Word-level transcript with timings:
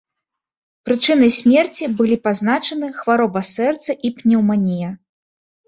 Прычынай 0.87 1.31
смерці 1.39 1.85
былі 1.99 2.17
пазначаны 2.25 2.91
хвароба 2.99 3.45
сэрца 3.53 3.99
і 4.09 4.15
пнеўманія. 4.19 4.93